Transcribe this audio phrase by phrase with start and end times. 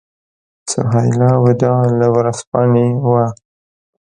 [0.71, 3.25] سهیلا وداع له ورځپاڼې وه.